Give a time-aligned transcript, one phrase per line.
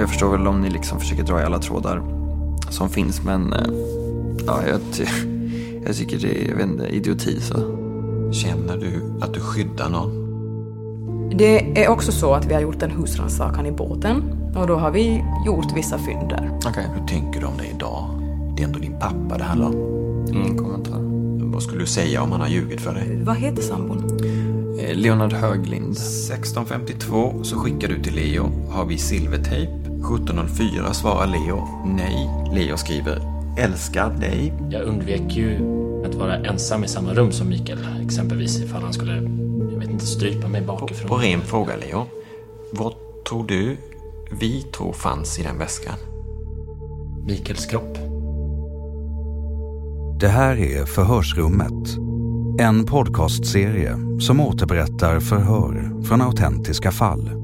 [0.00, 2.02] Och jag förstår väl om ni liksom försöker dra i alla trådar
[2.70, 3.72] som finns men eh,
[4.46, 5.04] ja, jag, ty
[5.86, 7.54] jag tycker det är jag inte, idioti så.
[8.32, 10.10] Känner du att du skyddar någon?
[11.38, 14.22] Det är också så att vi har gjort en husrannsakan i båten
[14.56, 16.50] och då har vi gjort vissa fynd där.
[16.66, 16.86] Okej.
[16.94, 18.08] Hur tänker du om det idag?
[18.56, 19.74] Det är ändå din pappa det handlar om.
[20.28, 21.00] Ingen kommentar.
[21.52, 23.22] Vad skulle du säga om han har ljugit för dig?
[23.24, 24.18] Vad heter sambon?
[24.80, 25.94] Eh, Leonard Höglind.
[25.94, 28.50] 16.52 så skickar du till Leo.
[28.70, 29.89] Har vi silvertejp?
[30.02, 32.30] 17.04 svarar Leo nej.
[32.52, 34.54] Leo skriver älskar dig.
[34.70, 35.56] Jag undvek ju
[36.06, 37.78] att vara ensam i samma rum som Mikael.
[38.02, 39.14] Exempelvis ifall han skulle,
[39.72, 41.08] jag vet inte, strypa mig På, bakifrån.
[41.08, 42.06] på ren fråga Leo.
[42.72, 42.94] Vad
[43.28, 43.76] tror du
[44.40, 45.94] vi tror fanns i den väskan?
[47.26, 47.98] Mikaels kropp.
[50.20, 51.88] Det här är Förhörsrummet.
[52.60, 57.39] En podcastserie som återberättar förhör från autentiska fall.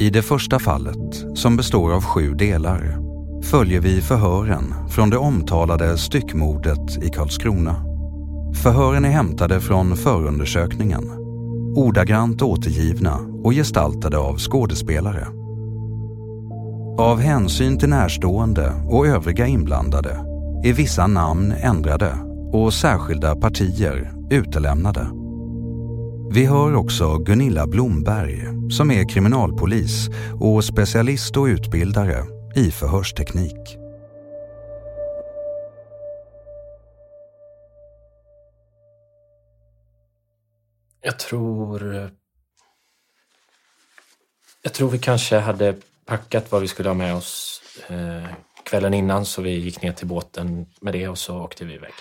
[0.00, 2.98] I det första fallet, som består av sju delar,
[3.42, 7.76] följer vi förhören från det omtalade styckmordet i Karlskrona.
[8.62, 11.10] Förhören är hämtade från förundersökningen,
[11.76, 15.26] ordagrant återgivna och gestaltade av skådespelare.
[16.98, 20.10] Av hänsyn till närstående och övriga inblandade
[20.64, 22.12] är vissa namn ändrade
[22.52, 25.06] och särskilda partier utelämnade.
[26.30, 30.08] Vi hör också Gunilla Blomberg som är kriminalpolis
[30.40, 32.24] och specialist och utbildare
[32.56, 33.78] i förhörsteknik.
[41.02, 42.10] Jag tror...
[44.62, 48.26] Jag tror vi kanske hade packat vad vi skulle ha med oss eh,
[48.64, 51.92] kvällen innan så vi gick ner till båten med det och så åkte vi iväg.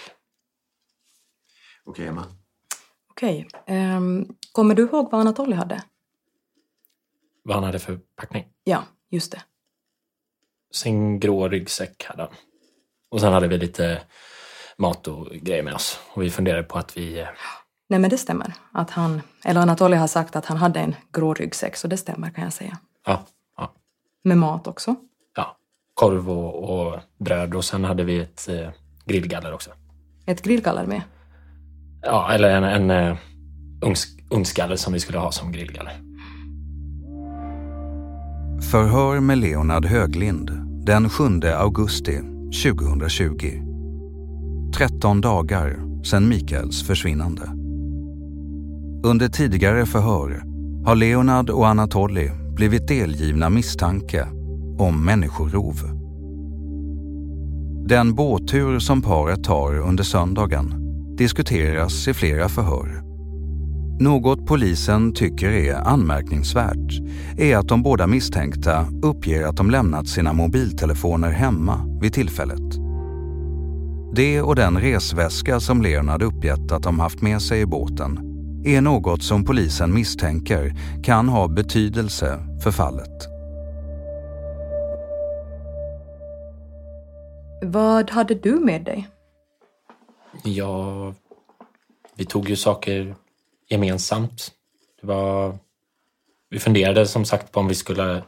[1.86, 2.26] Okej Emma.
[3.10, 3.48] Okej.
[3.68, 5.84] ehm, kommer du ihåg vad Anatoly hade?
[7.44, 8.46] Vad han hade för packning?
[8.64, 9.42] Ja, just det.
[10.74, 12.32] Sin grå ryggsäck hade han.
[13.10, 14.02] Och sen hade vi lite
[14.78, 16.00] mat och grejer med oss.
[16.14, 17.20] Och vi funderade på att vi...
[17.20, 17.28] eh,
[17.90, 18.54] Nej men det stämmer.
[18.72, 22.30] Att han, eller Anatoly har sagt att han hade en grå ryggsäck så det stämmer
[22.30, 22.78] kan jag säga.
[23.06, 23.26] Ja,
[23.58, 23.74] ja,
[24.24, 24.96] Med mat också.
[25.36, 25.58] ja.
[25.94, 28.70] Korv och, och bröd och sen hade vi ett eh,
[29.06, 29.72] grillgaller också.
[30.26, 31.02] Ett grillgaller med.
[32.02, 33.18] Ja, eller en, en eh,
[34.32, 36.00] ugnsgaller som vi skulle ha som grillgaller.
[38.72, 40.52] Förhör med Leonard Höglind
[40.86, 41.24] den 7
[41.58, 42.20] augusti
[42.64, 43.34] 2020.
[44.76, 47.42] 13 dagar sedan Mikaels försvinnande.
[49.04, 50.44] Under tidigare förhör
[50.86, 54.28] har Leonard och Anatoly blivit delgivna misstanke
[54.80, 55.76] om människorov.
[57.88, 60.74] Den båttur som paret tar under söndagen
[61.18, 63.03] diskuteras i flera förhör.
[64.00, 67.02] Något polisen tycker är anmärkningsvärt
[67.38, 72.84] är att de båda misstänkta uppger att de lämnat sina mobiltelefoner hemma vid tillfället.
[74.16, 78.20] Det och den resväska som Leonard uppgett att de haft med sig i båten
[78.66, 80.74] är något som polisen misstänker
[81.04, 83.28] kan ha betydelse för fallet.
[87.64, 89.08] Vad hade du med dig?
[90.44, 91.14] Ja,
[92.16, 93.16] vi tog ju saker
[93.68, 94.52] gemensamt.
[95.02, 95.58] Det var,
[96.50, 98.24] vi funderade som sagt på om vi skulle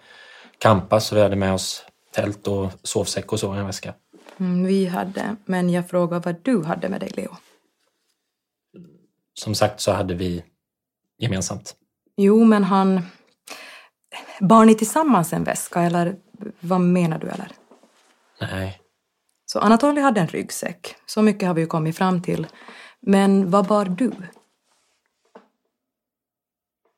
[0.58, 3.94] campa så vi hade med oss tält och sovsäck och så i en väska.
[4.38, 7.38] Mm, vi hade, men jag frågar vad du hade med dig, Leo.
[9.34, 10.44] Som sagt så hade vi
[11.18, 11.76] gemensamt.
[12.18, 13.02] Jo, men han...
[14.40, 16.16] Bar ni tillsammans en väska, eller
[16.60, 17.52] vad menar du, eller?
[18.42, 18.82] Nej,
[19.46, 22.48] Så Anatoly hade en ryggsäck, så mycket har vi ju kommit fram till.
[23.00, 24.12] Men vad bar du?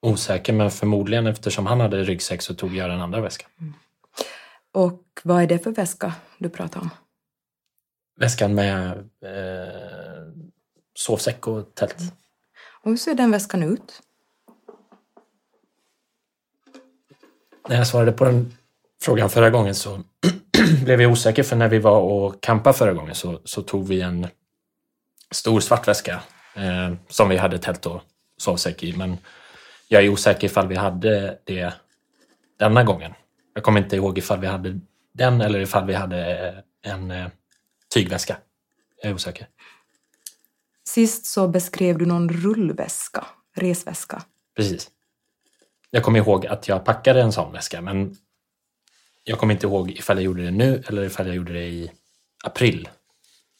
[0.08, 3.50] Osäker men förmodligen eftersom han hade ryggsäck så tog jag den andra väskan.
[4.74, 6.90] Och vad är det för väska du pratar om?
[8.20, 8.90] Väskan med
[9.24, 9.74] eh,
[10.96, 11.98] sovsäck och tält.
[12.82, 14.02] Och hur ser den väskan ut?
[17.70, 18.58] När jag svarade på den
[19.02, 20.04] frågan förra gången så
[20.84, 24.02] blev jag osäker för när vi var och campade förra gången så, så tog vi
[24.02, 24.28] en
[25.32, 26.22] stor svart väska
[26.56, 28.02] eh, som vi hade tält och
[28.38, 28.98] sovsäck i.
[28.98, 29.18] Men
[29.88, 31.74] jag är osäker ifall vi hade det
[32.60, 33.14] denna gången.
[33.54, 34.80] Jag kommer inte ihåg ifall vi hade
[35.14, 37.28] den eller ifall vi hade en eh,
[37.94, 38.38] tygväska.
[39.02, 39.48] Jag är osäker.
[40.88, 44.24] Sist så beskrev du någon rullväska, resväska.
[44.56, 44.90] Precis.
[45.90, 48.16] Jag kommer ihåg att jag packade en sån väska men
[49.24, 51.92] jag kommer inte ihåg ifall jag gjorde det nu eller ifall jag gjorde det i
[52.44, 52.90] april.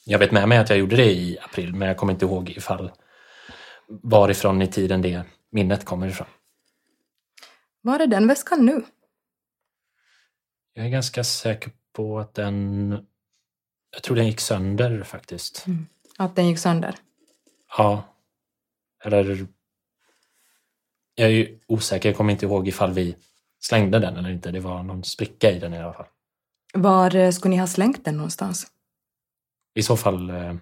[0.06, 2.50] Jag vet med mig att jag gjorde det i april men jag kommer inte ihåg
[2.50, 2.92] ifall
[3.88, 6.28] varifrån i tiden det minnet kommer ifrån.
[7.82, 8.84] Var är den väskan nu?
[10.74, 12.92] Jag är ganska säker på att den...
[13.92, 15.66] Jag tror den gick sönder faktiskt.
[16.18, 16.96] Att den gick sönder?
[17.78, 18.04] Ja.
[19.04, 19.48] Eller...
[21.16, 23.16] Jag är ju osäker, jag kommer inte ihåg ifall vi
[23.60, 24.52] slängde den eller inte.
[24.52, 26.06] Det var någon spricka i den i alla fall.
[26.74, 28.68] Var eh, skulle ni ha slängt den någonstans?
[29.74, 30.56] I så fall eh,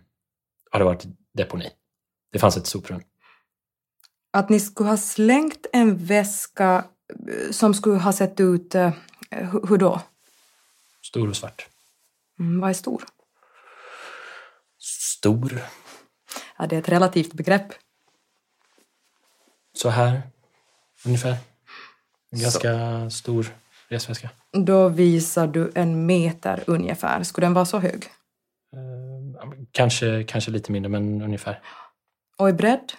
[0.71, 1.71] har det varit deponi.
[2.31, 3.01] Det fanns ett soprum.
[4.35, 6.85] Att ni skulle ha slängt en väska
[7.29, 8.75] eh, som skulle ha sett ut...
[8.75, 8.91] eh,
[9.31, 10.01] hu- hur då?
[11.03, 11.67] Stor och svart.
[12.39, 13.03] Mm, vad är stor?
[14.79, 15.61] Stor.
[16.57, 17.73] Ja, det är ett relativt begrepp.
[19.73, 20.21] Så här,
[21.05, 21.37] ungefär.
[22.31, 23.47] En ganska stor
[23.87, 24.29] resväska.
[24.51, 27.23] Då visar du en meter ungefär.
[27.23, 28.03] Skulle den vara så hög?
[28.73, 31.61] Eh, Kanske, kanske lite mindre, men ungefär.
[32.37, 32.93] Och i bredd?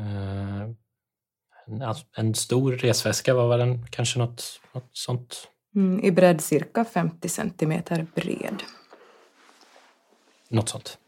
[0.00, 0.70] Eh,
[1.66, 5.48] en, alltså, en stor resväska var väl kanske något, något sånt.
[5.74, 8.62] Mm, I bredd cirka 50 centimeter bred.
[10.48, 10.98] Något sånt.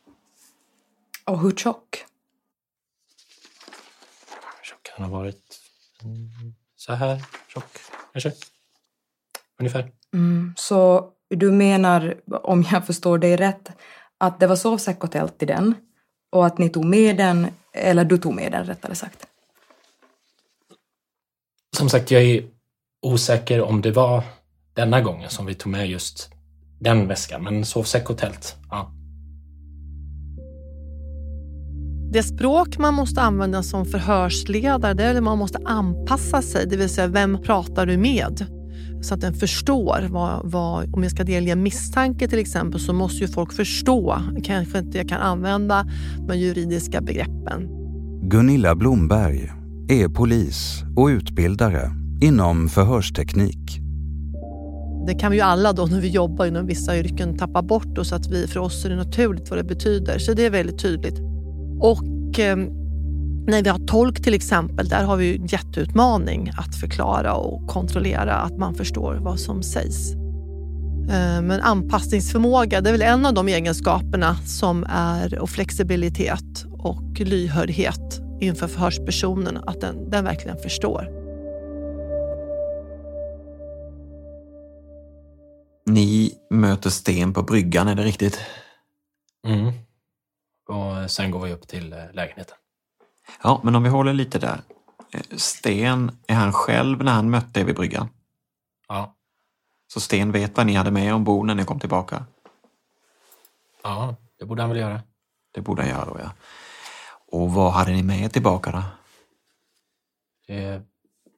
[1.25, 2.05] Och hur tjock?
[4.63, 5.61] Tjock kan ha varit
[6.03, 7.79] mm, så här tjock,
[8.13, 8.33] kanske.
[9.59, 9.93] Ungefär.
[10.15, 13.71] Mm, så du menar, om jag förstår dig rätt,
[14.19, 15.75] att det var sovsäck och tält i den
[16.33, 19.27] och att ni tog med den, eller du tog med den rättare sagt?
[21.77, 22.45] Som sagt, jag är
[23.03, 24.23] osäker om det var
[24.75, 26.31] denna gången som vi tog med just
[26.81, 27.43] den väskan.
[27.43, 28.93] Men sovsäck och tält, ja.
[32.13, 36.77] Det språk man måste använda som förhörsledare det är att man måste anpassa sig, det
[36.77, 38.62] vill säga vem pratar du med?
[39.03, 40.09] Så att den förstår.
[40.11, 44.23] Vad, vad, om jag ska delge misstanke till exempel så måste ju folk förstå.
[44.45, 45.87] Kanske inte jag kan använda
[46.29, 47.69] de juridiska begreppen.
[48.23, 49.53] Gunilla Blomberg
[49.89, 51.91] är polis och utbildare
[52.23, 53.79] inom förhörsteknik.
[55.07, 58.07] Det kan vi ju alla då när vi jobbar inom vissa yrken tappa bort och
[58.07, 60.19] så att vi, för oss är det naturligt vad det betyder.
[60.19, 61.19] Så det är väldigt tydligt.
[61.81, 62.57] Och eh,
[63.47, 68.35] när vi har tolk till exempel, där har vi en jätteutmaning att förklara och kontrollera
[68.35, 70.13] att man förstår vad som sägs.
[71.11, 77.21] Eh, Men anpassningsförmåga, det är väl en av de egenskaperna som är, och flexibilitet och
[77.21, 81.09] lyhördhet inför förhörspersonen, att den, den verkligen förstår.
[85.87, 88.41] Ni möter Sten på bryggan, är det riktigt?
[89.47, 89.73] Mm.
[90.69, 92.57] Och sen går vi upp till eh, lägenheten.
[93.43, 94.61] Ja, men om vi håller lite där.
[95.13, 98.09] Eh, Sten, är han själv när han mötte er vid bryggan?
[98.89, 99.15] Ja.
[99.93, 102.25] Så Sten vet vad ni hade med ombord när ni kom tillbaka?
[103.83, 105.01] Ja, det borde han väl göra.
[105.53, 106.31] Det borde han göra då, ja.
[107.27, 108.83] Och vad hade ni med er tillbaka då?
[110.47, 110.83] Det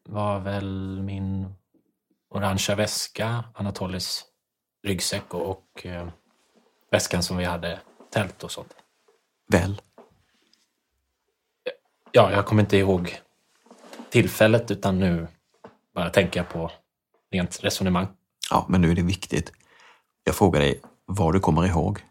[0.09, 1.55] var väl min
[2.31, 4.25] orangea väska, Anatolis
[4.83, 6.09] ryggsäck och, och eh,
[6.91, 8.75] väskan som vi hade tält och sånt.
[9.49, 9.81] Väl?
[12.17, 13.21] Ja, jag kommer inte ihåg
[14.11, 15.27] tillfället utan nu
[15.95, 16.71] bara tänker jag på
[17.31, 18.07] rent resonemang.
[18.51, 19.53] Ja, men nu är det viktigt.
[20.25, 22.05] Jag frågar dig, vad du kommer ihåg.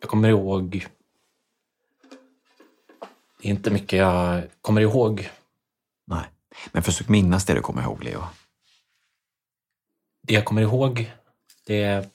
[0.00, 0.86] Jag kommer ihåg...
[3.40, 5.30] Det är inte mycket jag kommer ihåg.
[6.04, 6.24] Nej,
[6.72, 8.22] men försök minnas det du kommer ihåg, Leo.
[10.22, 11.12] Det jag kommer ihåg,
[11.66, 12.08] det är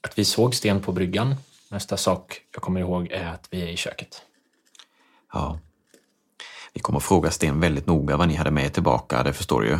[0.00, 1.34] att vi såg Sten på bryggan.
[1.70, 4.24] Nästa sak jag kommer ihåg är att vi är i köket.
[5.32, 5.60] Ja.
[6.72, 9.68] Vi kommer fråga Sten väldigt noga vad ni hade med er tillbaka, det förstår du
[9.68, 9.78] ju.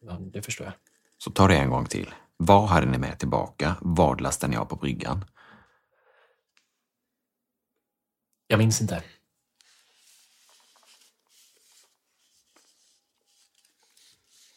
[0.00, 0.74] Ja, det förstår jag.
[1.18, 2.14] Så ta det en gång till.
[2.36, 3.76] Vad hade ni med tillbaka?
[3.80, 5.24] Vad lastade ni av på bryggan?
[8.46, 9.02] Jag minns inte.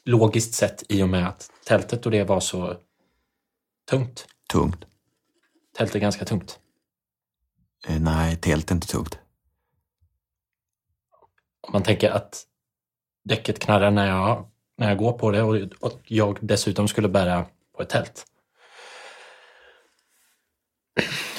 [0.06, 2.78] Logiskt sett i och med att tältet och det var så
[3.90, 4.28] tungt.
[4.50, 4.86] Tungt?
[5.78, 6.60] Tält är ganska tungt.
[7.88, 9.20] Eh, nej, tält är inte tungt.
[11.68, 12.44] Om man tänker att
[13.24, 17.46] däcket knarrar när jag, när jag går på det och, och jag dessutom skulle bära
[17.76, 18.26] på ett tält.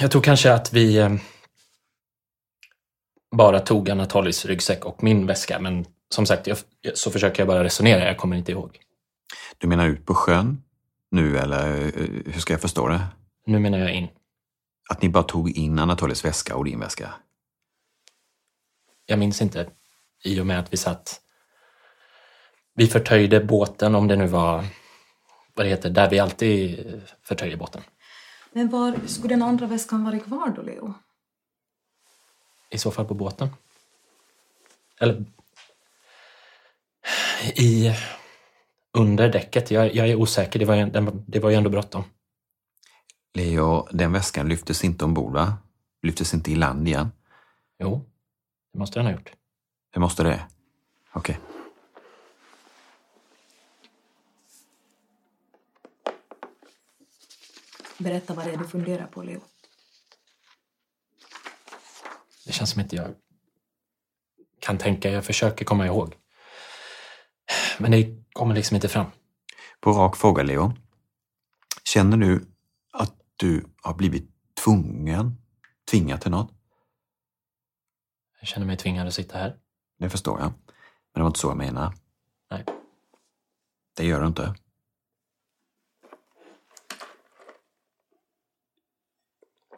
[0.01, 1.15] Jag tror kanske att vi eh,
[3.37, 6.59] bara tog Anatolis ryggsäck och min väska, men som sagt jag,
[6.95, 8.79] så försöker jag bara resonera, jag kommer inte ihåg.
[9.59, 10.63] Du menar ut på sjön
[11.11, 13.07] nu eller eh, hur ska jag förstå det?
[13.47, 14.09] Nu menar jag in.
[14.91, 17.15] Att ni bara tog in Anatolis väska och din väska?
[19.07, 19.67] Jag minns inte
[20.25, 21.21] i och med att vi satt...
[22.75, 24.65] Vi förtöjde båten, om det nu var
[25.55, 27.83] vad det heter, där vi alltid förtöjer båten.
[28.53, 30.95] Men var skulle den andra väskan vara kvar då, Leo?
[32.71, 33.49] I så fall på båten.
[35.01, 35.25] Eller...
[37.55, 37.95] I...
[38.99, 39.71] Under däcket.
[39.71, 40.59] Jag, jag är osäker.
[40.59, 40.91] Det var, ju-
[41.27, 42.05] det var ju ändå bråttom.
[43.35, 45.55] Leo, den väskan lyftes inte ombord va?
[46.03, 47.13] Lyftes inte i land igen?
[47.79, 48.11] Jo,
[48.73, 49.33] det måste den ha gjort.
[49.95, 50.47] Det måste det?
[51.13, 51.41] Okej.
[57.99, 59.41] Berätta vad det är du funderar på, Leo.
[62.47, 63.15] Det känns som inte jag
[64.61, 65.11] kan tänka.
[65.11, 66.17] Jag försöker komma ihåg.
[67.79, 69.07] Men det kommer liksom inte fram.
[69.81, 70.73] På rak fråga, Leo.
[71.85, 72.47] Känner du
[72.93, 74.31] att du har blivit
[74.65, 75.37] tvungen,
[75.91, 76.53] tvingad till något?
[78.41, 79.64] Jag känner mig tvingad att sitta här.
[79.99, 80.49] Det förstår jag.
[80.49, 80.55] Men
[81.13, 81.95] det var inte så jag menar.
[82.51, 82.65] Nej.
[83.97, 84.55] Det gör du inte.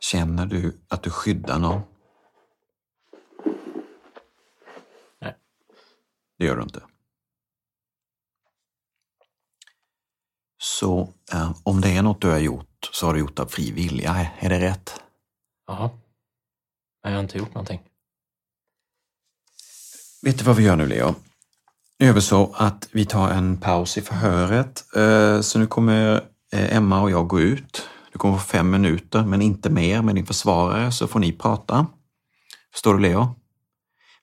[0.00, 1.80] Känner du att du skyddar någon?
[5.20, 5.36] Nej.
[6.38, 6.82] Det gör du inte.
[10.58, 13.72] Så eh, om det är något du har gjort så har du gjort av fri
[13.72, 15.02] vilja, är det rätt?
[15.66, 15.90] Jaha.
[17.02, 17.80] Jag har inte gjort någonting.
[20.26, 21.14] Vet du vad vi gör nu, Leo?
[21.98, 24.84] Nu gör vi så att vi tar en paus i förhöret.
[24.96, 26.14] Eh, så nu kommer
[26.52, 27.88] eh, Emma och jag gå ut.
[28.12, 31.86] Du kommer få fem minuter, men inte mer med din försvarare, så får ni prata.
[32.72, 33.34] Förstår du, Leo?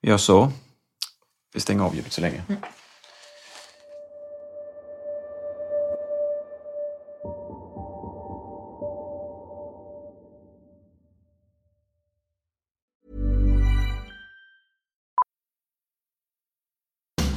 [0.01, 0.51] Vi gör så.
[1.53, 2.43] Vi stänger av ljudet så länge.
[2.47, 2.61] Mm.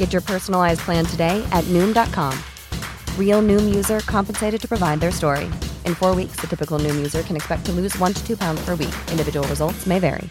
[0.00, 2.32] Get your personalized plan today at Noom.com.
[3.18, 5.44] Real Noom user compensated to provide their story.
[5.86, 8.64] In four weeks, the typical Noom user can expect to lose one to two pounds
[8.64, 8.94] per week.
[9.10, 10.28] Individual results may vary.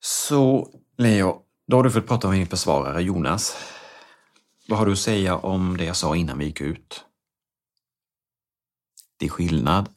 [0.00, 3.56] Så Leo, då har du fått prata med min försvarare Jonas.
[4.68, 7.04] Vad har du att säga om det jag sa innan vi gick ut?
[9.18, 9.95] Det är skillnad.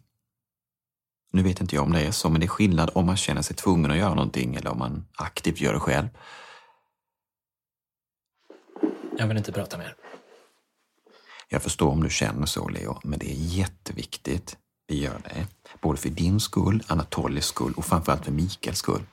[1.32, 3.42] Nu vet inte jag om det är så, men det är skillnad om man känner
[3.42, 6.08] sig tvungen att göra någonting eller om man aktivt gör det själv.
[9.18, 9.96] Jag vill inte prata mer.
[11.50, 14.58] Jag förstår om du känner så, Leo, men det är jätteviktigt.
[14.88, 15.48] Vi gör det.
[15.82, 19.06] Både för din skull, Anatolis skull och framförallt för Mikaels skull.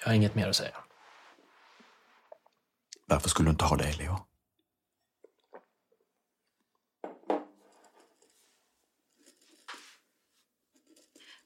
[0.00, 0.76] Jag har inget mer att säga.
[3.06, 4.25] Varför skulle du inte ha det, Leo?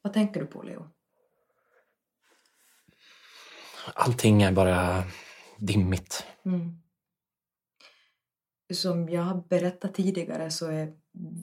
[0.03, 0.91] Vad tänker du på, Leo?
[3.95, 5.05] Allting är bara
[5.57, 6.27] dimmigt.
[6.45, 6.83] Mm.
[8.73, 10.97] Som jag har berättat tidigare så är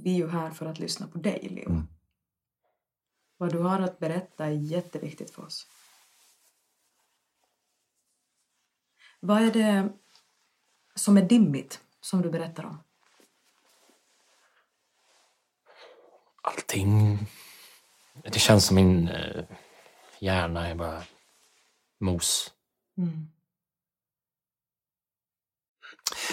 [0.03, 1.69] vi ju här för att lyssna på dig, Leo.
[1.69, 1.87] Mm.
[3.37, 5.67] Vad du har att berätta är jätteviktigt för oss.
[9.19, 9.89] Vad är det
[10.95, 12.83] som är dimmigt, som du berättar om?
[16.41, 17.19] Allting...
[18.23, 19.43] Det känns som min eh,
[20.19, 21.03] hjärna är bara
[21.99, 22.51] mos.
[22.97, 23.27] Mm.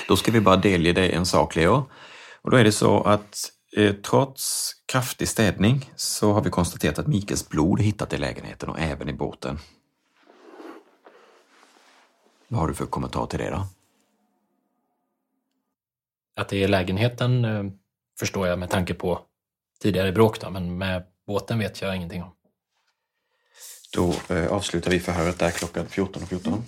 [0.09, 1.91] Då ska vi bara delge dig en sak, Leo.
[2.43, 7.07] Och då är det så att eh, trots kraftig städning så har vi konstaterat att
[7.07, 9.59] Mikaels blod är hittat i lägenheten och även i båten.
[12.49, 13.67] Vad har du för kommentar till det då?
[16.37, 17.65] Att det är lägenheten eh,
[18.19, 19.21] förstår jag med tanke på
[19.81, 22.31] tidigare bråk då, men med båten vet jag ingenting om.
[23.95, 26.27] Då eh, avslutar vi förhöret där klockan 14.14.
[26.27, 26.65] 14.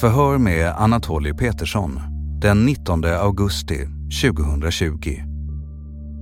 [0.00, 2.00] Förhör med Anatoly Petersson
[2.40, 3.78] den 19 augusti
[4.22, 5.34] 2020.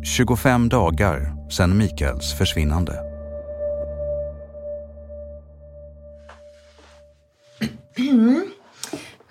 [0.04, 3.12] 25 dagar sedan Mikaels försvinnande.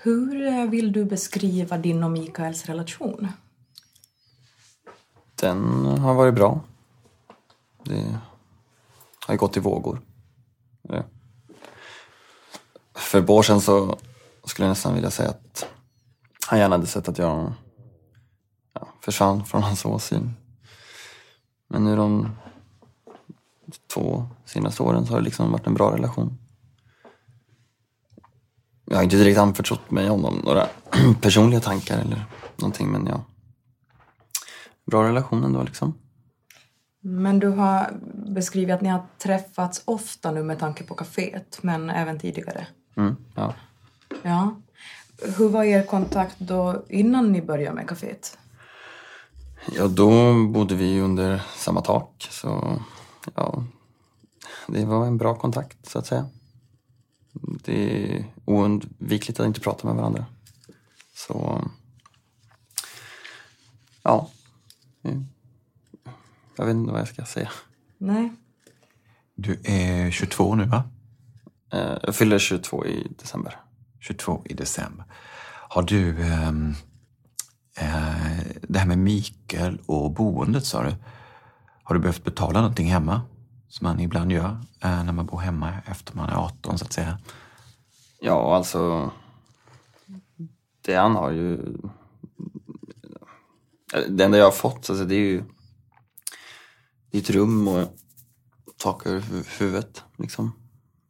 [0.04, 3.28] Hur eh, vill du beskriva din och Mikaels relation?
[5.42, 6.60] Den har varit bra.
[7.84, 8.18] Det
[9.28, 10.02] har gått i vågor.
[10.82, 11.04] Ja.
[12.96, 13.98] För ett år sedan så
[14.44, 15.68] skulle jag nästan vilja säga att
[16.48, 17.54] han gärna hade sett att jag
[18.74, 20.34] ja, försvann från hans åsyn.
[21.68, 22.36] Men nu de
[23.94, 26.38] två senaste åren så har det liksom varit en bra relation.
[28.86, 30.68] Jag har inte direkt anförtrott mig honom några
[31.22, 32.26] personliga tankar eller
[32.58, 33.22] någonting men jag
[34.92, 35.94] Bra relation ändå liksom.
[37.02, 37.94] Men du har
[38.36, 42.68] beskrivit att ni har träffats ofta nu med tanke på kaféet, men även tidigare.
[42.98, 43.54] Mm, ja.
[44.22, 44.56] Ja.
[45.38, 48.38] Hur var er kontakt då innan ni började med kaféet?
[49.76, 52.82] Ja, då bodde vi under samma tak så
[53.36, 53.64] ja,
[54.68, 56.30] det var en bra kontakt så att säga.
[57.64, 60.26] Det är oundvikligt att inte prata med varandra.
[61.14, 61.64] Så
[64.04, 64.30] ja,
[66.58, 67.50] Jag vet inte vad jag ska säga.
[67.98, 68.32] Nej.
[69.36, 70.84] Du är 22 nu va?
[71.74, 73.56] Eh, jag fyller 22 i december.
[74.00, 75.06] 22 i december.
[75.70, 76.24] Har du...
[76.24, 76.74] ehm,
[77.78, 80.96] eh, det här med Mikael och boendet sa du.
[81.84, 83.22] Har du behövt betala någonting hemma?
[83.68, 86.94] Som man ibland gör eh, när man bor hemma efter man är 18 så att
[86.94, 87.20] säga.
[88.20, 89.12] Ja, alltså...
[90.82, 91.78] Det han har ju...
[93.92, 95.44] Det enda jag har fått, alltså, det är ju...
[97.12, 97.88] Det är ett rum och
[98.78, 100.52] tak över hu- huvudet, liksom.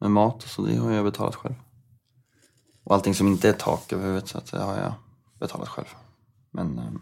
[0.00, 1.54] Med mat och så, det har jag betalat själv.
[2.84, 4.94] Och allting som inte är tak över huvudet, så att det har jag
[5.40, 5.86] betalat själv.
[6.50, 6.78] Men...
[6.78, 7.00] ehm,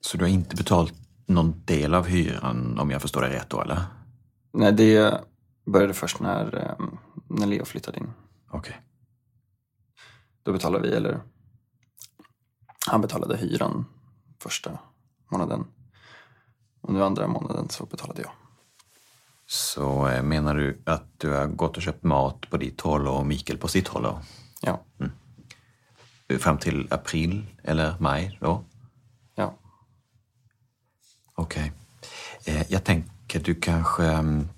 [0.00, 0.94] Så du har inte betalt
[1.26, 3.84] någon del av hyran om jag förstår det rätt då eller?
[4.52, 5.20] Nej, det
[5.66, 8.10] började först när, ehm, när Leo flyttade in.
[8.50, 8.80] Okej.
[10.42, 11.20] Då betalade vi, eller
[12.86, 13.84] han betalade hyran
[14.38, 14.78] första
[15.28, 15.66] månaden.
[16.80, 18.30] Och nu andra månaden så betalade jag.
[19.46, 23.26] Så eh, menar du att du har gått och köpt mat på ditt håll och
[23.26, 24.20] Mikael på sitt håll då?
[24.60, 24.80] Ja.
[25.00, 25.12] Mm.
[26.40, 28.64] Fram till april eller maj då?
[29.34, 29.54] Ja.
[31.34, 31.72] Okej.
[32.44, 34.04] Eh, jag tänker du kanske...
[34.04, 34.48] mm,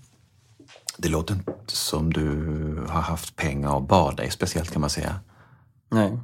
[0.98, 2.26] Det låter inte som du
[2.88, 5.20] har haft pengar att bada i speciellt kan man säga.
[5.90, 6.18] Nej.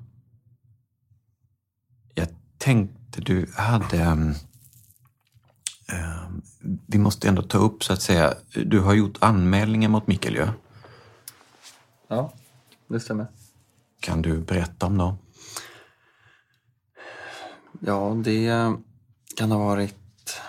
[2.62, 4.02] Tänkte du hade...
[4.02, 4.30] mm,
[5.92, 6.30] eh,
[6.86, 10.48] vi måste ändå ta upp så att säga, du har gjort anmälningar mot Mikael ju.
[12.08, 12.32] Ja,
[12.88, 13.26] det stämmer.
[14.00, 15.18] Kan du berätta om dem?
[17.80, 18.72] Ja, det
[19.36, 20.40] kan ha varit...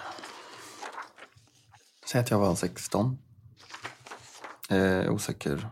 [2.12, 3.17] Säg att jag var 16.
[4.69, 5.69] Eh, osäker,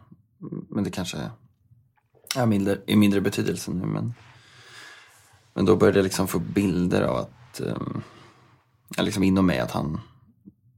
[0.69, 1.31] men det kanske
[2.35, 3.85] är mindre, i mindre betydelse nu.
[3.85, 4.13] Men,
[5.53, 7.59] men då började jag liksom få bilder av att...
[7.59, 7.77] Eh,
[8.97, 9.99] liksom inom mig att han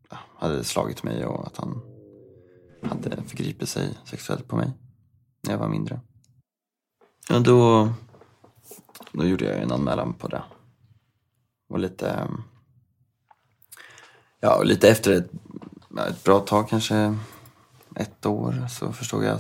[0.10, 1.82] ja, hade slagit mig och att han
[2.82, 4.72] hade förgripit sig sexuellt på mig
[5.42, 6.02] när jag var mindre.
[7.30, 7.90] Ja, då,
[9.12, 10.44] då gjorde jag en anmälan på det.
[11.70, 12.28] Och lite,
[14.40, 15.32] ja, och lite efter ett,
[16.08, 17.18] ett bra tag, kanske
[17.96, 19.40] ett år, så förstod jag,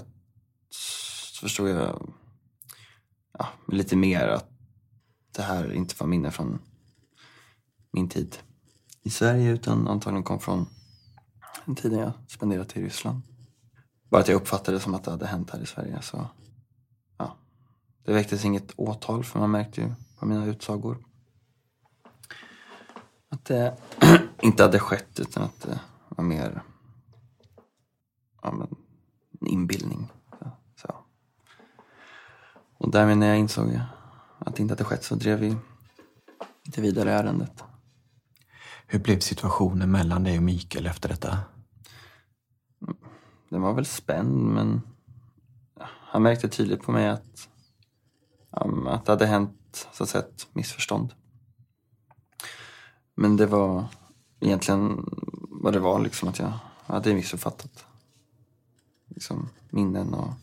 [0.69, 2.13] så förstod jag
[3.39, 4.52] ja, lite mer att
[5.35, 6.59] det här inte var minnen från
[7.91, 8.37] min tid
[9.01, 10.65] i Sverige utan antagligen kom från
[11.65, 13.21] den tiden jag spenderat i Ryssland.
[14.09, 16.01] Bara att jag uppfattade det som att det hade hänt här i Sverige.
[16.01, 16.27] Så,
[17.17, 17.35] ja.
[18.03, 21.05] Det väcktes inget åtal för man märkte ju på mina utsagor
[23.29, 23.77] att det
[24.41, 26.63] inte hade skett utan att det var mer
[28.41, 28.67] ja, men,
[29.49, 30.07] inbildning.
[30.39, 30.95] Så, så.
[32.77, 33.79] Och därmed när jag insåg
[34.45, 35.55] att det inte hade skett så drev vi
[36.65, 37.63] lite vidare ärendet.
[38.87, 41.37] Hur blev situationen mellan dig och Mikael efter detta?
[43.49, 44.81] Den var väl spänd men
[46.13, 47.49] han märkte tydligt på mig att,
[48.87, 51.13] att det hade hänt så att säga, ett missförstånd.
[53.15, 53.85] Men det var
[54.39, 55.09] egentligen
[55.49, 56.53] vad det var, liksom att jag
[56.85, 57.85] hade missuppfattat
[59.07, 60.33] liksom, minnen och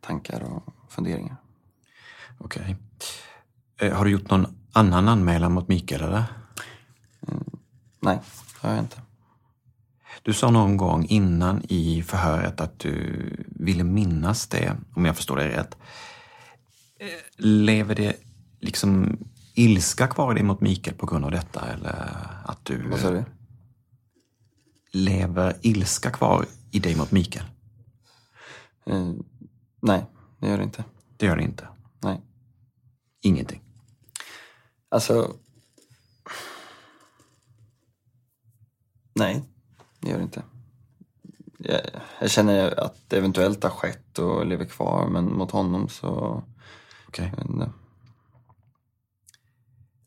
[0.00, 1.36] tankar och funderingar.
[2.40, 2.76] Okej.
[3.80, 6.24] Eh, Har du gjort någon annan anmälan mot Mikael eller?
[8.02, 8.18] Nej,
[8.60, 9.00] det har jag inte.
[10.22, 15.36] Du sa någon gång innan i förhöret att du ville minnas det, om jag förstår
[15.36, 15.76] dig rätt.
[17.00, 18.16] Eh, Lever det
[18.60, 19.18] liksom
[19.54, 21.72] ilska kvar i dig mot Mikael på grund av detta?
[21.72, 22.88] Eller att du...
[22.88, 23.24] Vad sa du?
[24.92, 27.44] Lever ilska kvar i dig mot Mikael?
[28.86, 29.12] Eh,
[29.82, 30.06] nej,
[30.40, 30.84] det gör det inte.
[31.16, 31.68] Det gör det inte?
[32.02, 32.20] Nej.
[33.20, 33.62] Ingenting?
[34.88, 35.36] Alltså...
[39.14, 39.42] Nej,
[40.00, 40.42] det gör det inte.
[41.58, 41.80] Jag,
[42.20, 46.42] jag känner att det eventuellt har skett och lever kvar, men mot honom så...
[47.08, 47.32] Okej.
[47.48, 47.72] inte.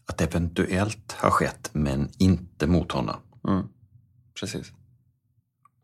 [0.05, 3.15] Att det eventuellt har skett, men inte mot honom?
[3.47, 3.67] Mm,
[4.39, 4.71] precis.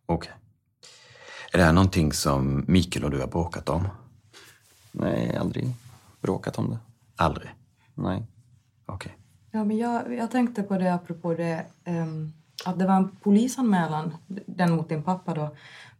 [0.06, 0.34] Okej.
[1.52, 3.88] Är det här någonting som Mikael och du har bråkat om?
[4.92, 5.74] Nej, aldrig
[6.22, 6.80] bråkat om det.
[7.20, 7.50] Aldrig?
[7.96, 8.28] Nej.
[8.86, 9.18] Okej.
[9.52, 12.34] Ja, men jag, jag tänkte på det apropå det ehm,
[12.66, 14.14] att det var en polisanmälan,
[14.46, 15.56] den mot din pappa då.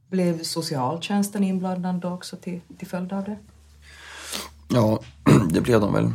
[0.10, 3.38] Blev socialtjänsten inblandad då också till, till följd av det?
[4.70, 5.00] Ja,
[5.50, 6.12] det blev de väl.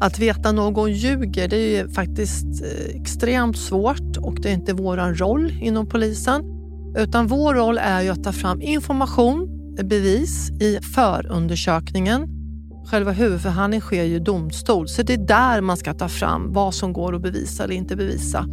[0.00, 4.72] Att veta någon ljuger det är ju faktiskt eh, extremt svårt och det är inte
[4.72, 6.58] vår roll inom polisen.
[6.96, 12.42] Utan vår roll är ju att ta fram information, bevis i förundersökningen
[12.84, 16.74] Själva huvudförhandlingen sker ju i domstol, så det är där man ska ta fram vad
[16.74, 18.46] som går att bevisa eller inte bevisa.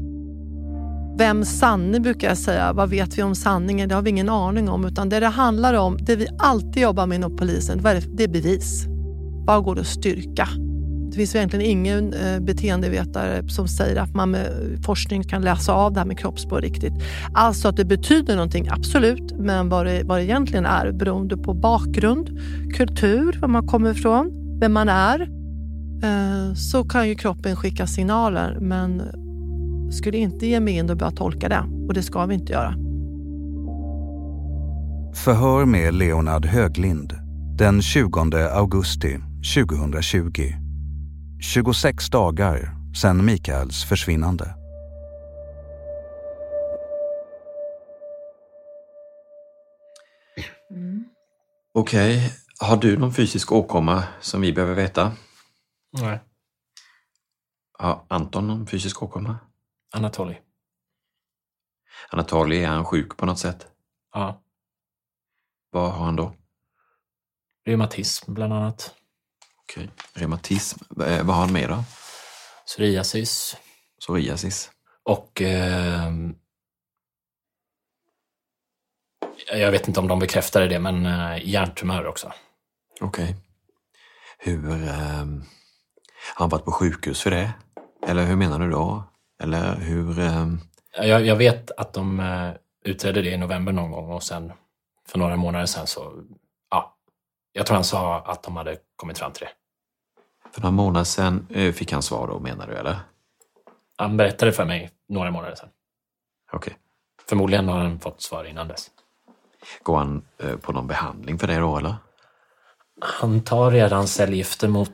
[1.17, 2.73] Vem sanning brukar jag säga.
[2.73, 3.89] Vad vet vi om sanningen?
[3.89, 4.85] Det har vi ingen aning om.
[4.85, 7.83] Utan det det handlar om, det vi alltid jobbar med inom polisen,
[8.17, 8.85] det är bevis.
[9.45, 10.47] Vad går det att styrka?
[11.09, 14.47] Det finns egentligen ingen eh, beteendevetare som säger att man med
[14.85, 16.93] forskning kan läsa av det här med kroppsspår riktigt.
[17.33, 21.53] Alltså att det betyder någonting, absolut, men vad det, vad det egentligen är beroende på
[21.53, 22.39] bakgrund,
[22.77, 25.21] kultur, var man kommer ifrån, vem man är,
[26.03, 28.57] eh, så kan ju kroppen skicka signaler.
[28.59, 29.01] Men
[29.91, 32.75] skulle inte ge mig in och börja tolka det och det ska vi inte göra.
[35.13, 37.13] Förhör med Leonard Höglind
[37.57, 39.17] den 20 augusti
[39.55, 40.58] 2020.
[41.41, 44.55] 26 dagar sedan Mikaels försvinnande.
[50.71, 51.05] Mm.
[51.73, 52.29] Okej, okay.
[52.59, 55.11] har du någon fysisk åkomma som vi behöver veta?
[55.91, 56.19] Nej.
[57.77, 59.37] Har Anton någon fysisk åkomma?
[59.91, 60.37] Anatoli.
[62.09, 63.67] Anatoli, är han sjuk på något sätt?
[64.13, 64.41] Ja.
[65.71, 66.35] Vad har han då?
[67.65, 68.98] Reumatism bland annat.
[69.69, 70.79] Okej, reumatism.
[71.01, 71.83] Eh, vad har han mer då?
[72.65, 73.57] Psoriasis.
[73.99, 74.71] Psoriasis.
[75.03, 76.13] Och eh,
[79.51, 82.33] jag vet inte om de bekräftade det, men eh, hjärntumör också.
[83.01, 83.35] Okej.
[84.37, 84.71] Hur...
[84.71, 85.25] Eh,
[86.35, 87.53] har han varit på sjukhus för det?
[88.07, 89.03] Eller hur menar du då?
[89.43, 90.19] Eller hur...
[90.19, 90.47] Eh...
[90.97, 92.51] Jag, jag, vet att de eh,
[92.85, 94.51] utredde det i november någon gång och sen
[95.07, 96.23] för några månader sedan så...
[97.51, 99.51] Ja, jag tror han sa att de hade kommit fram till det.
[100.53, 102.99] För några månader sedan eh, fick han svar då, menar du, eller?
[103.97, 105.69] Han berättade för mig några månader sedan.
[106.51, 106.57] Okej.
[106.57, 106.79] Okay.
[107.29, 108.91] Förmodligen har han fått svar innan dess.
[109.83, 111.95] Går han eh, på någon behandling för det då, eller?
[113.01, 114.91] Han tar redan cellgifter mot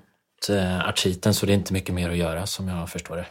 [0.50, 3.28] eh, artriten, så det är inte mycket mer att göra som jag förstår det.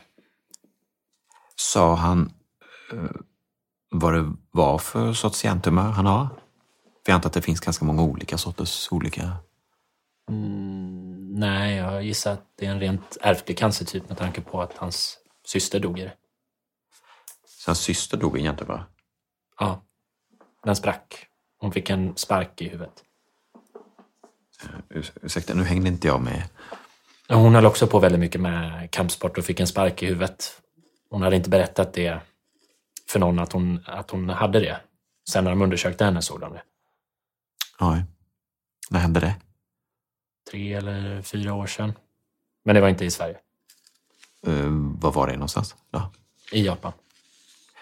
[1.56, 2.32] Sa han
[3.90, 6.28] vad det var för sorts hjärntumör han har?
[7.05, 9.37] För jag antar att det finns ganska många olika sorters olika...
[10.31, 14.77] Mm, nej, jag gissar att det är en rent ärftlig cancertyp med tanke på att
[14.77, 16.12] hans syster dog i det.
[17.47, 18.85] Så hans syster dog i en hjärntumör?
[19.59, 19.83] Ja.
[20.64, 21.27] Den sprack.
[21.59, 23.05] Hon fick en spark i huvudet.
[24.95, 26.43] Uh, ursäkta, nu hängde inte jag med.
[27.29, 30.61] Hon höll också på väldigt mycket med kampsport och fick en spark i huvudet.
[31.11, 32.21] Hon hade inte berättat det
[33.09, 34.81] för någon att hon, att hon hade det.
[35.29, 36.62] Sen när de undersökte henne såg de det.
[37.80, 38.04] Oj.
[38.90, 39.34] När hände det?
[40.50, 41.92] Tre eller fyra år sedan.
[42.64, 43.38] Men det var inte i Sverige.
[44.46, 45.74] Uh, var var det någonstans?
[45.90, 46.12] Då?
[46.52, 46.92] I Japan.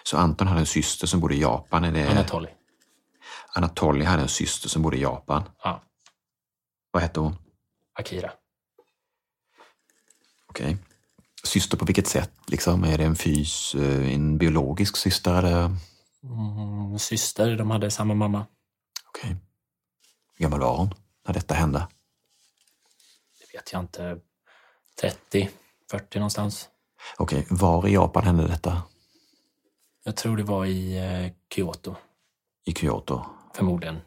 [0.03, 1.83] Så Anton hade en syster som bodde i Japan?
[1.83, 2.11] Är det...
[2.11, 2.49] Anatoli.
[3.55, 5.43] Anatoli hade en syster som bodde i Japan?
[5.63, 5.81] Ja.
[6.91, 7.35] Vad hette hon?
[7.93, 8.31] Akira.
[10.47, 10.65] Okej.
[10.65, 10.77] Okay.
[11.43, 12.31] Syster på vilket sätt?
[12.47, 15.33] Liksom, är det en fys, eh, en biologisk syster?
[15.33, 15.75] Eller?
[16.23, 18.45] Mm, syster, de hade samma mamma.
[19.07, 19.31] Okej.
[19.31, 19.52] Okay.
[20.35, 20.93] Hur gammal var hon
[21.27, 21.87] när detta hände?
[23.39, 24.19] Det vet jag inte.
[25.01, 25.49] 30,
[25.91, 26.69] 40 någonstans.
[27.17, 27.57] Okej, okay.
[27.57, 28.83] var i Japan hände detta?
[30.03, 31.95] Jag tror det var i eh, Kyoto.
[32.65, 33.25] I Kyoto?
[33.53, 34.01] Förmodligen.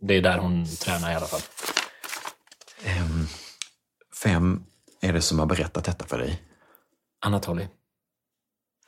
[0.00, 1.40] Det är där hon tränar i alla fall.
[3.02, 3.26] Um,
[4.24, 4.64] vem
[5.00, 6.42] är det som har berättat detta för dig?
[7.20, 7.68] Anatoli.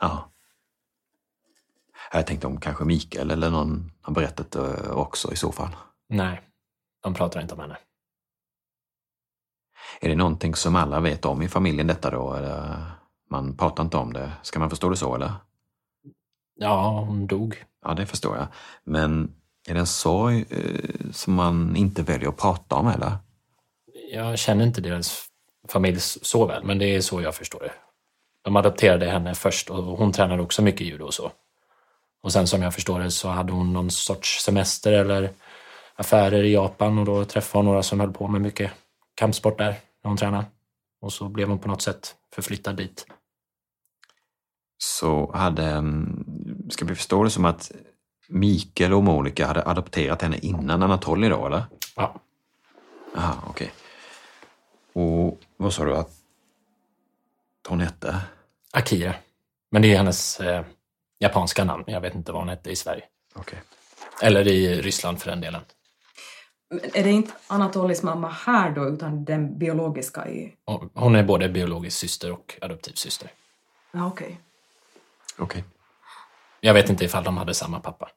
[0.00, 0.32] Ja.
[2.12, 5.76] Jag tänkte om kanske Mikael eller någon har berättat det också i så fall.
[6.08, 6.42] Nej,
[7.02, 7.76] de pratar inte om henne.
[10.00, 12.34] Är det någonting som alla vet om i familjen detta då?
[12.34, 12.80] Eller
[13.30, 14.32] man pratar inte om det.
[14.42, 15.32] Ska man förstå det så eller?
[16.54, 17.64] Ja, hon dog.
[17.84, 18.46] Ja, det förstår jag.
[18.84, 19.34] Men
[19.68, 23.12] är det en sorg eh, som man inte väljer att prata om eller?
[24.12, 25.26] Jag känner inte deras
[25.68, 27.72] familj så väl, men det är så jag förstår det.
[28.42, 31.32] De adopterade henne först och hon tränade också mycket judo och så.
[32.22, 35.30] Och sen som jag förstår det så hade hon någon sorts semester eller
[35.94, 38.72] affärer i Japan och då träffade hon några som höll på med mycket
[39.14, 39.70] kampsport där
[40.02, 40.44] när hon tränade.
[41.00, 43.06] Och så blev hon på något sätt förflyttad dit.
[44.78, 47.72] Så hade, mm, ska vi förstå det som att
[48.28, 51.64] Mikael och Monica hade adopterat henne innan Anatoly då eller?
[51.96, 52.14] Ja.
[53.16, 53.72] Aha, okej.
[54.94, 55.02] Okay.
[55.04, 56.10] Och vad sa du att
[57.68, 58.20] hon hette?
[58.72, 59.14] Akira.
[59.70, 60.64] Men det är hennes eh,
[61.18, 61.84] japanska namn.
[61.86, 63.04] Jag vet inte vad hon hette i Sverige.
[63.34, 63.58] Okay.
[64.22, 65.60] Eller i Ryssland för den delen.
[66.72, 70.54] Men är det inte Anatolis mamma här då, utan den biologiska i...
[70.94, 73.30] Hon är både biologisk syster och adoptivsyster.
[73.92, 74.26] Ja, okej.
[74.26, 74.36] Okay.
[75.38, 75.60] Okej.
[75.60, 75.62] Okay.
[76.60, 78.10] Jag vet inte ifall de hade samma pappa.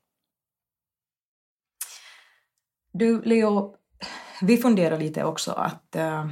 [2.91, 3.75] Du, Leo,
[4.41, 6.29] vi funderar lite också att uh,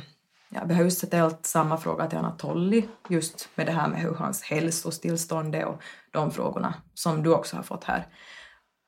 [0.50, 4.14] ja, vi har just ställt samma fråga till Anatoli just med det här med hur
[4.14, 5.82] hans hälsostillstånd är och
[6.12, 8.08] de frågorna som du också har fått här.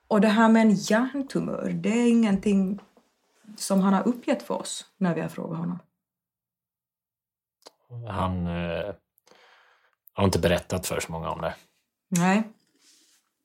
[0.07, 2.79] Och det här med en hjärntumör, det är ingenting
[3.59, 5.79] som han har uppgett för oss när vi har frågat honom.
[8.09, 8.93] Han eh,
[10.13, 11.55] har inte berättat för så många om det.
[12.07, 12.43] Nej.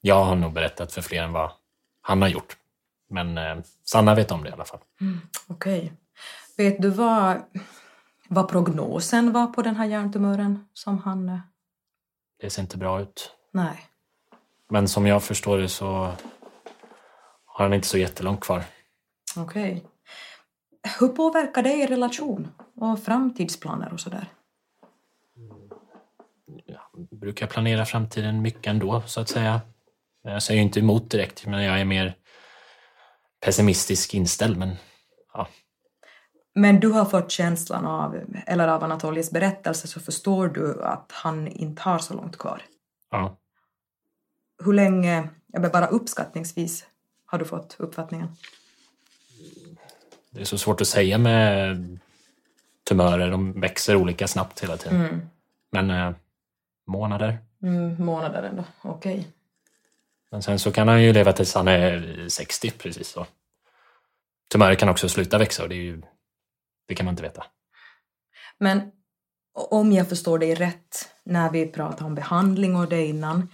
[0.01, 1.53] Jag har nog berättat för fler än vad
[2.01, 2.57] han har gjort.
[3.09, 4.81] Men eh, Sanna vet om det i alla fall.
[5.01, 5.92] Mm, Okej.
[6.57, 7.42] Vet du vad,
[8.29, 11.29] vad prognosen var på den här hjärntumören som han...
[11.29, 11.38] eh,
[12.40, 13.35] Det ser inte bra ut.
[13.53, 13.87] Nej.
[14.68, 15.87] Men som jag förstår det så
[17.44, 18.64] har han inte så jättelångt kvar.
[19.37, 19.85] Okej.
[21.01, 24.29] Hur påverkar det er relation och framtidsplaner och sådär?
[27.11, 29.61] brukar planera framtiden mycket ändå, så att säga.
[30.23, 32.16] Jag säger inte emot direkt, men jag är mer
[33.45, 34.59] pessimistisk inställd.
[34.59, 34.77] Men
[35.33, 35.49] ja,
[36.55, 41.49] Men du har fått känslan av, eller av Anatolies berättelse så förstår du att han
[41.49, 42.62] inte har så långt kvar.
[43.11, 43.37] ja.
[44.64, 46.87] Hur länge, jag bara uppskattningsvis,
[47.27, 48.29] har du fått uppfattningen?
[50.31, 51.99] Det är så svårt att säga med
[52.88, 53.31] tumörer.
[53.31, 55.01] De växer olika snabbt hela tiden.
[55.01, 55.21] Mm.
[55.73, 56.12] Men eh,
[56.87, 57.38] månader.
[57.62, 59.27] Mm, månader ändå, okej.
[60.31, 63.27] Men sen så kan han ju leva tills han är 60, precis så.
[64.53, 66.03] Tumörer kan också sluta växa och det är ju...
[66.88, 67.45] Det kan man inte veta.
[68.59, 68.93] Men
[69.53, 73.49] om jag förstår dig rätt, när vi pratar om behandling och det innan,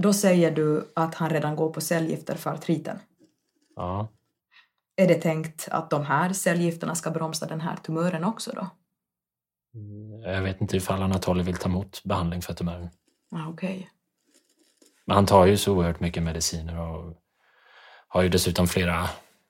[0.00, 2.98] då säger du att han redan går på cellgifter för artriten.
[3.76, 4.08] Ja.
[4.96, 8.70] Är det tänkt att de här cellgifterna ska bromsa den här tumören också då?
[10.22, 12.90] Jag vet inte ifall Anatoly vill ta emot behandling för tumören.
[13.30, 13.90] Ah, Okej.
[15.06, 17.16] Men han tar ju så oerhört mycket mediciner och
[18.08, 19.08] har ju dessutom flera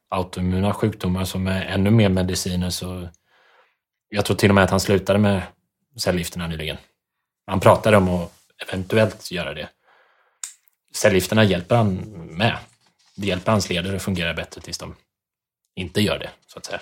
[0.09, 3.09] autoimmuna sjukdomar som är ännu mer mediciner så
[4.09, 5.43] jag tror till och med att han slutade med
[5.97, 6.77] cellgifterna nyligen.
[7.47, 8.33] Han pratade om att
[8.69, 9.69] eventuellt göra det.
[10.95, 11.95] Cellgifterna hjälper han
[12.37, 12.59] med.
[13.17, 14.95] Det hjälper hans leder att fungera bättre tills de
[15.75, 16.81] inte gör det, så att säga.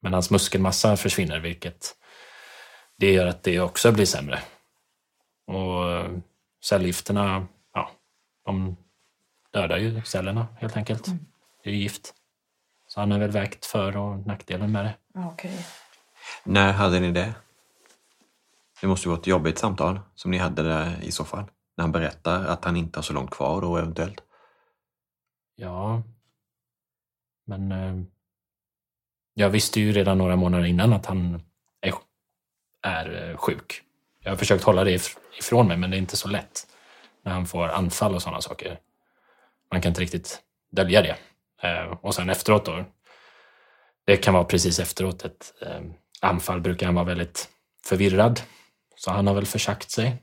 [0.00, 1.96] Men hans muskelmassa försvinner, vilket
[2.96, 4.42] det gör att det också blir sämre.
[5.46, 6.10] Och eh,
[6.64, 7.90] cellgifterna, ja,
[8.44, 8.76] de
[9.50, 11.06] dödar ju cellerna helt enkelt.
[11.62, 12.14] Det är ju gift.
[12.86, 15.20] Så han har väl vägt för och nackdelen med det.
[15.20, 15.66] Okej.
[16.44, 17.34] När hade ni det?
[18.80, 21.44] Det måste ju vara ett jobbigt samtal som ni hade där i så fall.
[21.76, 24.22] När han berättar att han inte har så långt kvar då eventuellt.
[25.56, 26.02] Ja.
[27.46, 27.94] Men eh,
[29.34, 31.42] jag visste ju redan några månader innan att han
[31.80, 31.94] är,
[32.82, 33.82] är eh, sjuk.
[34.20, 35.00] Jag har försökt hålla det
[35.38, 36.66] ifrån mig, men det är inte så lätt
[37.24, 38.78] när han får anfall och sådana saker.
[39.72, 41.16] Man kan inte riktigt dölja det.
[41.62, 42.84] Eh, och sen efteråt då,
[44.06, 45.80] det kan vara precis efteråt ett eh,
[46.20, 47.48] anfall brukar han vara väldigt
[47.84, 48.40] förvirrad.
[48.96, 50.22] Så han har väl försagt sig.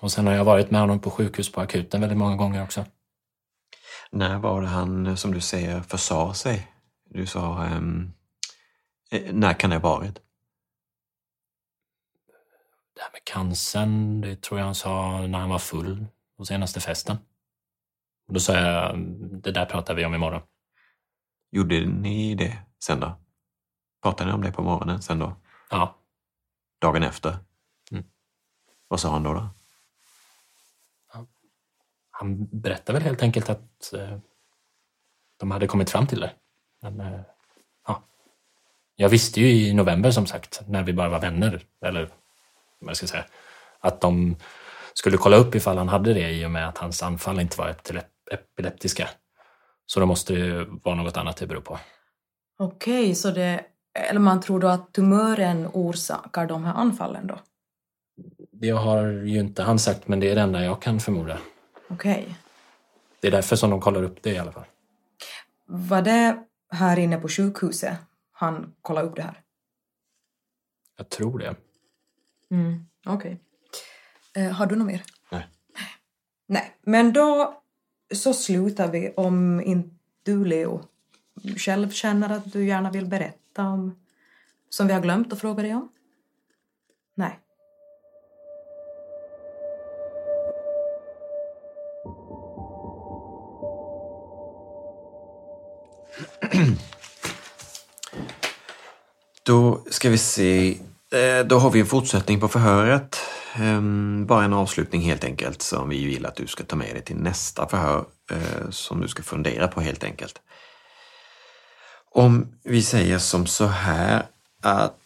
[0.00, 2.84] Och sen har jag varit med honom på sjukhus på akuten väldigt många gånger också.
[4.14, 6.72] När var det han, som du säger, försa sig?
[7.04, 7.80] Du sa, eh,
[9.32, 10.14] när kan det ha varit?
[12.94, 16.80] Det här med cancern, det tror jag han sa när han var full på senaste
[16.80, 17.16] festen.
[18.28, 18.98] Och då sa jag,
[19.42, 20.42] det där pratar vi om imorgon.
[21.50, 23.20] Gjorde ni det sen då?
[24.02, 25.36] Pratade ni om det på morgonen sen då?
[25.70, 25.98] Ja.
[26.80, 27.38] Dagen efter?
[27.90, 28.04] Mm.
[28.88, 29.32] Vad sa han då?
[29.32, 29.48] då?
[32.16, 34.18] Han berättade väl helt enkelt att eh,
[35.40, 36.30] de hade kommit fram till det.
[36.82, 37.20] Men, eh,
[37.86, 38.02] ja.
[38.96, 42.10] Jag visste ju i november som sagt, när vi bara var vänner, eller
[42.78, 43.24] vad jag ska säga,
[43.80, 44.36] att de
[44.94, 47.68] skulle kolla upp ifall han hade det i och med att hans anfall inte var
[47.68, 49.08] epilep- epileptiska.
[49.86, 51.78] Så då måste det ju vara något annat det beror på.
[52.58, 53.64] Okej, så det...
[54.10, 57.38] Eller man tror då att tumören orsakar de här anfallen då?
[58.52, 61.38] Det har ju inte han sagt, men det är det enda jag kan förmoda.
[61.94, 62.36] Okej.
[63.20, 64.64] Det är därför som de kollar upp det i alla fall.
[65.66, 67.98] Var det här inne på sjukhuset
[68.32, 69.42] han kollade upp det här?
[70.96, 71.56] Jag tror det.
[72.50, 73.40] Mm, okej.
[74.36, 75.02] Eh, har du något mer?
[75.30, 75.48] Nej.
[76.46, 77.62] Nej, men då
[78.14, 80.84] så slutar vi om inte du, Leo,
[81.56, 84.00] själv känner att du gärna vill berätta om
[84.68, 85.88] som vi har glömt att fråga dig om?
[87.14, 87.40] Nej.
[99.46, 100.78] Då ska vi se.
[101.12, 103.18] Eh, då har vi en fortsättning på förhöret.
[103.54, 107.02] Ehm, bara en avslutning helt enkelt som vi vill att du ska ta med dig
[107.02, 110.42] till nästa förhör eh, som du ska fundera på helt enkelt.
[112.10, 114.26] Om vi säger som så här
[114.62, 115.00] att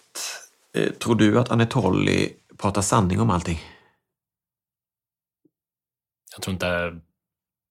[0.75, 3.61] eh, tror du att Anatoly pratar sanning om allting?
[6.33, 7.01] Jag tror inte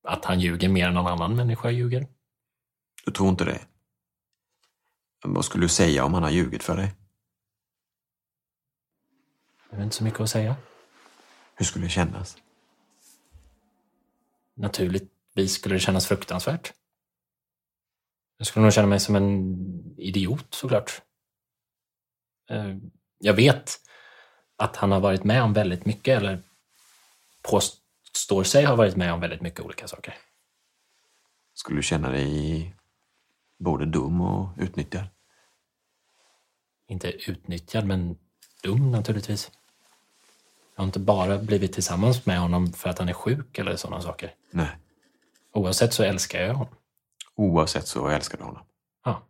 [0.07, 2.07] att han ljuger mer än någon annan människa ljuger.
[3.07, 3.59] Du tror inte det?
[5.23, 6.95] Vad skulle du säga om han har ljugit för dig?
[9.69, 10.55] Det är inte så mycket att säga.
[11.55, 12.37] Hur skulle det kännas?
[14.55, 16.73] Naturligtvis skulle det kännas fruktansvärt.
[18.37, 19.55] Jag skulle nog känna mig som en
[19.97, 21.01] idiot såklart.
[22.49, 22.75] Eh,
[23.19, 23.79] jag vet
[24.57, 26.43] att han har varit med om väldigt mycket, eller
[27.41, 30.17] påstår sig ha varit med om väldigt mycket olika saker.
[31.53, 32.76] Skulle du känna dig
[33.57, 35.05] både dum och utnyttjad?
[36.87, 38.17] Inte utnyttjad, men
[38.63, 39.51] dum naturligtvis.
[40.75, 44.01] Jag har inte bara blivit tillsammans med honom för att han är sjuk eller sådana
[44.01, 44.35] saker.
[44.51, 44.69] Nej.
[45.53, 46.75] Oavsett så älskar jag honom.
[47.35, 48.63] Oavsett så älskar du honom?
[49.05, 49.27] Ja.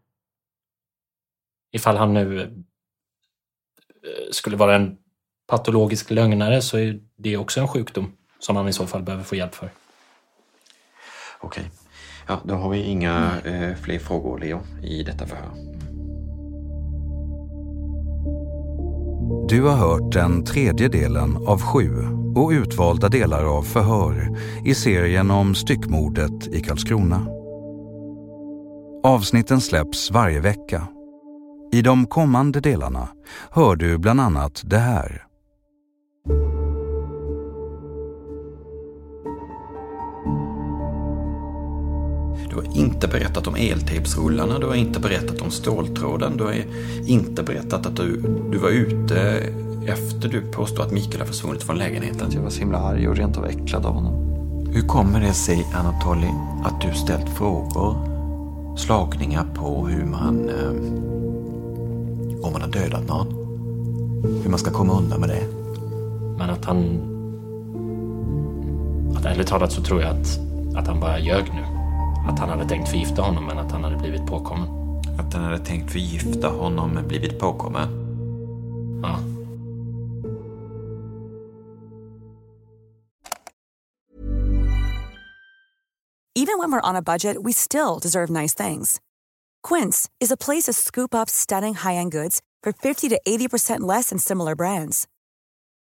[1.72, 4.98] Ifall han nu eh, skulle vara en
[5.48, 9.36] patologisk lögnare så är det också en sjukdom som han i så fall behöver få
[9.36, 9.70] hjälp för.
[11.40, 11.72] Okej.
[12.28, 15.52] Ja, då har vi inga eh, fler frågor, Leo, i detta förhör.
[19.50, 21.90] Du har hört den tredje delen av sju
[22.36, 27.28] och utvalda delar av förhör i serien om styckmordet i Karlskrona.
[29.04, 30.88] Avsnitten släpps varje vecka.
[31.72, 33.10] I de kommande delarna
[33.52, 35.27] hör du bland annat det här.
[42.58, 46.56] Du har inte berättat om eltejpsrullarna, du har inte berättat om ståltråden, du har
[47.06, 49.44] inte berättat att du, du var ute
[49.86, 52.32] efter du påstod att Mikael har försvunnit från lägenheten.
[52.32, 54.14] Jag var så himla arg och rent av äcklad av honom.
[54.74, 56.30] Hur kommer det sig, Anatoly,
[56.64, 57.96] att du ställt frågor,
[58.78, 60.50] slagningar på hur man...
[60.50, 60.72] Eh,
[62.46, 63.28] om man har dödat någon?
[64.44, 65.48] Hur man ska komma undan med det?
[66.38, 67.00] Men att han...
[69.18, 70.40] Att ärligt talat så tror jag att,
[70.76, 71.77] att han bara ljög nu.
[72.28, 74.70] Att han hade tänkt förgifta honom men att han hade blivit påkommen.
[75.20, 77.88] Att han hade tänkt förgifta honom men blivit påkommen?
[79.04, 79.20] Ja.
[86.36, 89.02] Even when we're on a budget, we still deserve nice things.
[89.64, 94.10] Quince is a place to scoop up stunning high-end goods for 50 to 80% less
[94.10, 95.08] than similar brands.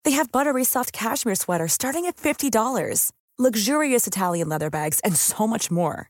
[0.03, 5.47] They have buttery soft cashmere sweaters starting at $50, luxurious Italian leather bags, and so
[5.47, 6.09] much more.